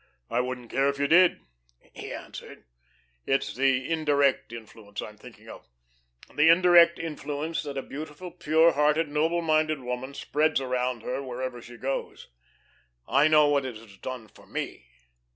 [0.31, 1.41] "I wouldn't care if you did,"
[1.93, 2.63] he answered.
[3.27, 5.67] "It's the indirect influence I'm thinking of
[6.33, 11.61] the indirect influence that a beautiful, pure hearted, noble minded woman spreads around her wherever
[11.61, 12.29] she goes.
[13.07, 14.87] I know what it has done for me.